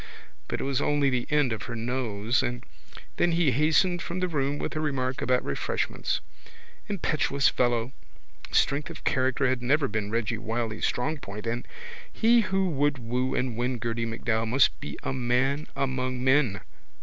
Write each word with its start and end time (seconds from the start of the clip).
but 0.47 0.59
it 0.59 0.63
was 0.63 0.81
only 0.81 1.11
the 1.11 1.27
end 1.29 1.53
of 1.53 1.61
her 1.69 1.75
nose 1.75 2.41
and 2.41 2.63
then 3.17 3.33
he 3.33 3.51
hastened 3.51 4.01
from 4.01 4.19
the 4.19 4.27
room 4.27 4.57
with 4.57 4.75
a 4.75 4.79
remark 4.79 5.21
about 5.21 5.45
refreshments. 5.45 6.21
Impetuous 6.89 7.49
fellow! 7.49 7.91
Strength 8.49 8.89
of 8.89 9.03
character 9.03 9.47
had 9.47 9.61
never 9.61 9.87
been 9.87 10.09
Reggy 10.09 10.39
Wylie's 10.39 10.87
strong 10.87 11.19
point 11.19 11.45
and 11.45 11.67
he 12.11 12.41
who 12.41 12.67
would 12.69 12.97
woo 12.97 13.35
and 13.35 13.55
win 13.55 13.77
Gerty 13.79 14.07
MacDowell 14.07 14.47
must 14.47 14.79
be 14.79 14.97
a 15.03 15.13
man 15.13 15.67
among 15.75 16.23
men. 16.23 16.61